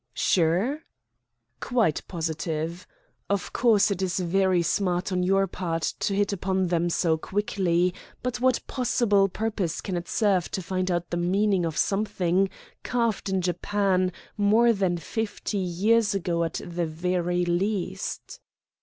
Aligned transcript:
"Sure?" 0.15 0.79
"Quite 1.59 2.01
positive. 2.07 2.87
Of 3.29 3.53
course, 3.53 3.91
it 3.91 4.01
is 4.01 4.17
very 4.19 4.63
smart 4.63 5.11
on 5.11 5.21
your 5.21 5.45
part 5.45 5.83
to 5.99 6.15
hit 6.15 6.33
upon 6.33 6.69
them 6.69 6.89
so 6.89 7.19
quickly, 7.19 7.93
but 8.23 8.41
what 8.41 8.65
possible 8.65 9.29
purpose 9.29 9.79
can 9.79 9.95
it 9.95 10.07
serve 10.09 10.49
to 10.53 10.63
find 10.63 10.89
out 10.89 11.11
the 11.11 11.17
meaning 11.17 11.67
of 11.67 11.77
something 11.77 12.49
carved 12.81 13.29
in 13.29 13.41
Japan 13.41 14.11
more 14.37 14.73
than 14.73 14.97
fifty 14.97 15.59
years 15.59 16.15
ago, 16.15 16.43
at 16.45 16.59
the 16.65 16.87
very 16.87 17.45
least?" 17.45 18.39